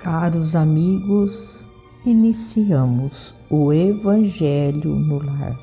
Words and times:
Caros 0.00 0.56
amigos, 0.56 1.66
iniciamos 2.06 3.34
o 3.50 3.70
Evangelho 3.70 4.94
no 4.94 5.18
lar, 5.18 5.54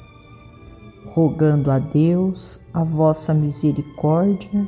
rogando 1.08 1.72
a 1.72 1.80
Deus 1.80 2.62
a 2.72 2.84
vossa 2.84 3.34
misericórdia 3.34 4.68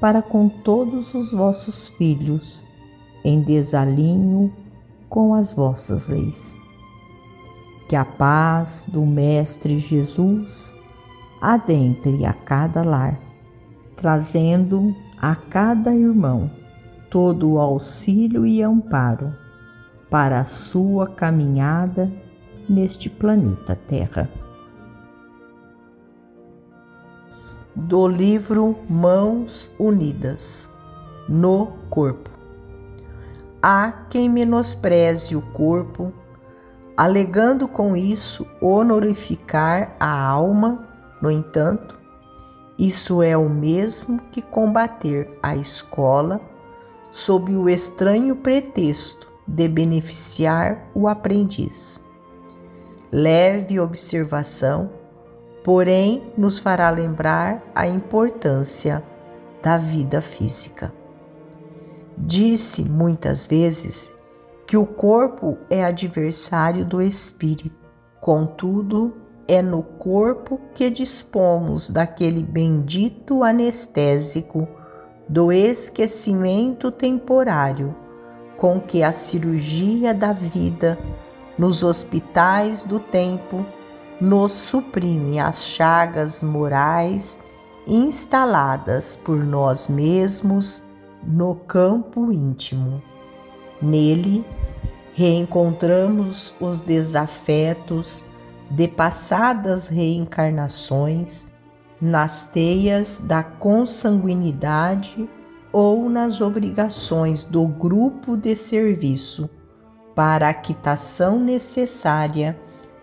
para 0.00 0.22
com 0.22 0.48
todos 0.48 1.12
os 1.12 1.32
vossos 1.32 1.88
filhos, 1.88 2.64
em 3.24 3.42
desalinho 3.42 4.54
com 5.08 5.34
as 5.34 5.54
vossas 5.54 6.06
leis. 6.06 6.56
Que 7.88 7.96
a 7.96 8.04
paz 8.04 8.86
do 8.92 9.04
Mestre 9.04 9.76
Jesus 9.76 10.78
adentre 11.42 12.24
a 12.24 12.32
cada 12.32 12.84
lar, 12.84 13.20
trazendo 13.96 14.94
a 15.20 15.34
cada 15.34 15.92
irmão 15.92 16.59
todo 17.10 17.52
o 17.52 17.58
auxílio 17.58 18.46
e 18.46 18.62
amparo 18.62 19.34
para 20.08 20.40
a 20.40 20.44
sua 20.44 21.08
caminhada 21.08 22.10
neste 22.68 23.10
planeta 23.10 23.74
Terra. 23.74 24.30
Do 27.74 28.06
livro 28.06 28.76
Mãos 28.88 29.70
Unidas 29.78 30.70
no 31.28 31.66
Corpo. 31.88 32.30
Há 33.62 34.06
quem 34.08 34.28
menospreze 34.28 35.36
o 35.36 35.42
corpo, 35.42 36.12
alegando 36.96 37.68
com 37.68 37.96
isso 37.96 38.46
honorificar 38.60 39.96
a 40.00 40.28
alma, 40.28 40.88
no 41.20 41.30
entanto, 41.30 41.98
isso 42.78 43.22
é 43.22 43.36
o 43.36 43.48
mesmo 43.48 44.18
que 44.30 44.40
combater 44.40 45.38
a 45.42 45.54
escola 45.54 46.40
sob 47.10 47.54
o 47.56 47.68
estranho 47.68 48.36
pretexto 48.36 49.28
de 49.46 49.66
beneficiar 49.66 50.88
o 50.94 51.08
aprendiz. 51.08 52.04
Leve 53.12 53.80
observação, 53.80 54.90
porém, 55.64 56.32
nos 56.36 56.60
fará 56.60 56.88
lembrar 56.90 57.62
a 57.74 57.86
importância 57.86 59.02
da 59.60 59.76
vida 59.76 60.22
física. 60.22 60.92
Disse 62.16 62.84
muitas 62.84 63.46
vezes 63.46 64.12
que 64.66 64.76
o 64.76 64.86
corpo 64.86 65.58
é 65.68 65.84
adversário 65.84 66.84
do 66.84 67.02
espírito, 67.02 67.76
contudo, 68.20 69.16
é 69.48 69.60
no 69.60 69.82
corpo 69.82 70.60
que 70.72 70.88
dispomos 70.88 71.90
daquele 71.90 72.44
bendito 72.44 73.42
anestésico 73.42 74.68
do 75.30 75.52
esquecimento 75.52 76.90
temporário 76.90 77.94
com 78.56 78.80
que 78.80 79.00
a 79.00 79.12
cirurgia 79.12 80.12
da 80.12 80.32
vida 80.32 80.98
nos 81.56 81.84
hospitais 81.84 82.82
do 82.82 82.98
tempo 82.98 83.64
nos 84.20 84.50
suprime 84.50 85.38
as 85.38 85.62
chagas 85.66 86.42
morais 86.42 87.38
instaladas 87.86 89.14
por 89.14 89.44
nós 89.44 89.86
mesmos 89.86 90.82
no 91.24 91.54
campo 91.54 92.32
íntimo. 92.32 93.00
Nele, 93.80 94.44
reencontramos 95.12 96.56
os 96.60 96.80
desafetos 96.80 98.24
de 98.68 98.88
passadas 98.88 99.86
reencarnações 99.86 101.52
nas 102.00 102.46
teias 102.46 103.20
da 103.20 103.42
consanguinidade 103.42 105.28
ou 105.70 106.08
nas 106.08 106.40
obrigações 106.40 107.44
do 107.44 107.68
grupo 107.68 108.36
de 108.36 108.56
serviço 108.56 109.50
para 110.14 110.48
a 110.48 110.54
quitação 110.54 111.38
necessária 111.38 112.58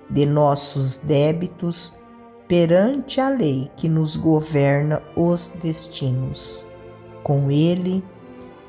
de 0.09 0.25
nossos 0.25 0.97
débitos 0.97 1.94
perante 2.47 3.22
a 3.22 3.30
lei 3.30 3.69
que 3.75 3.88
nos 3.88 4.16
governa 4.16 5.02
os 5.16 5.50
destinos. 5.50 6.66
Com 7.22 7.52
ele, 7.52 8.03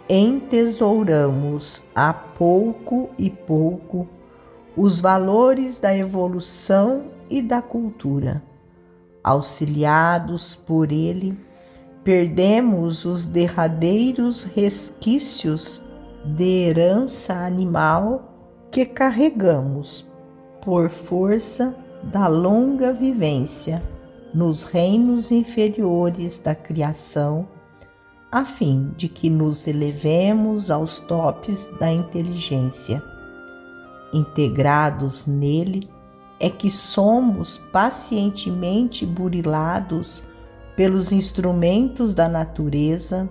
entesouramos 0.08 1.84
a 1.94 2.12
pouco 2.12 3.08
e 3.18 3.30
pouco 3.30 4.06
os 4.76 5.00
valores 5.00 5.80
da 5.80 5.96
evolução 5.96 7.06
e 7.30 7.40
da 7.40 7.62
cultura 7.62 8.42
auxiliados 9.28 10.56
por 10.56 10.90
ele, 10.90 11.38
perdemos 12.02 13.04
os 13.04 13.26
derradeiros 13.26 14.44
resquícios 14.44 15.82
de 16.24 16.64
herança 16.64 17.34
animal 17.34 18.32
que 18.70 18.86
carregamos 18.86 20.06
por 20.64 20.88
força 20.88 21.76
da 22.02 22.26
longa 22.26 22.92
vivência 22.92 23.82
nos 24.32 24.62
reinos 24.62 25.30
inferiores 25.30 26.38
da 26.38 26.54
criação, 26.54 27.46
a 28.32 28.44
fim 28.44 28.92
de 28.96 29.08
que 29.08 29.28
nos 29.28 29.66
elevemos 29.66 30.70
aos 30.70 31.00
topes 31.00 31.70
da 31.78 31.92
inteligência. 31.92 33.02
Integrados 34.12 35.26
nele, 35.26 35.88
é 36.40 36.48
que 36.48 36.70
somos 36.70 37.58
pacientemente 37.58 39.04
burilados 39.04 40.22
pelos 40.76 41.10
instrumentos 41.10 42.14
da 42.14 42.28
natureza 42.28 43.28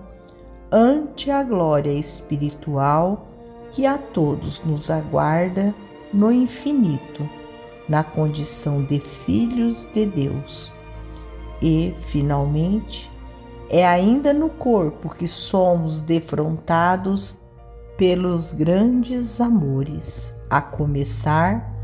ante 0.70 1.30
a 1.30 1.42
glória 1.42 1.92
espiritual 1.92 3.26
que 3.70 3.86
a 3.86 3.96
todos 3.96 4.60
nos 4.60 4.90
aguarda 4.90 5.74
no 6.12 6.30
infinito, 6.30 7.28
na 7.88 8.04
condição 8.04 8.82
de 8.82 9.00
filhos 9.00 9.86
de 9.86 10.04
Deus. 10.04 10.74
E, 11.62 11.94
finalmente, 11.98 13.10
é 13.70 13.86
ainda 13.86 14.32
no 14.32 14.48
corpo 14.48 15.08
que 15.08 15.26
somos 15.26 16.00
defrontados 16.00 17.36
pelos 17.96 18.52
grandes 18.52 19.40
amores, 19.40 20.34
a 20.48 20.62
começar 20.62 21.77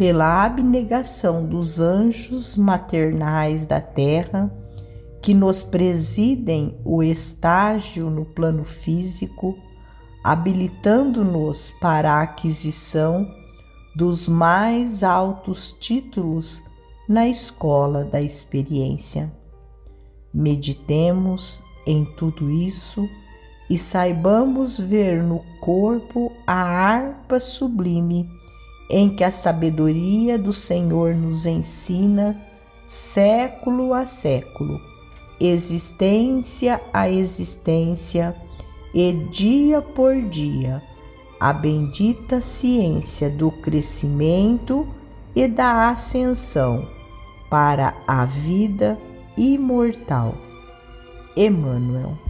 pela 0.00 0.46
abnegação 0.46 1.44
dos 1.44 1.78
anjos 1.78 2.56
maternais 2.56 3.66
da 3.66 3.82
terra 3.82 4.50
que 5.20 5.34
nos 5.34 5.62
presidem 5.62 6.80
o 6.86 7.02
estágio 7.02 8.08
no 8.08 8.24
plano 8.24 8.64
físico, 8.64 9.54
habilitando-nos 10.24 11.72
para 11.82 12.14
a 12.14 12.22
aquisição 12.22 13.30
dos 13.94 14.26
mais 14.26 15.02
altos 15.02 15.76
títulos 15.78 16.62
na 17.06 17.28
escola 17.28 18.02
da 18.02 18.22
experiência. 18.22 19.30
Meditemos 20.32 21.62
em 21.86 22.06
tudo 22.16 22.50
isso 22.50 23.06
e 23.68 23.76
saibamos 23.76 24.78
ver 24.78 25.22
no 25.22 25.44
corpo 25.60 26.32
a 26.46 26.54
harpa 26.54 27.38
sublime 27.38 28.39
em 28.90 29.08
que 29.08 29.22
a 29.22 29.30
sabedoria 29.30 30.36
do 30.36 30.52
Senhor 30.52 31.14
nos 31.14 31.46
ensina 31.46 32.40
século 32.84 33.94
a 33.94 34.04
século, 34.04 34.80
existência 35.40 36.80
a 36.92 37.08
existência 37.08 38.34
e 38.92 39.12
dia 39.30 39.80
por 39.80 40.20
dia, 40.22 40.82
a 41.38 41.52
bendita 41.52 42.40
ciência 42.40 43.30
do 43.30 43.52
crescimento 43.52 44.86
e 45.36 45.46
da 45.46 45.88
ascensão 45.88 46.86
para 47.48 47.94
a 48.06 48.24
vida 48.24 48.98
imortal. 49.38 50.34
Emmanuel 51.36 52.29